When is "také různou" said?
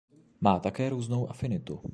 0.59-1.29